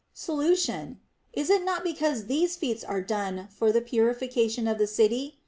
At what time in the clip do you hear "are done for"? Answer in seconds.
2.83-3.71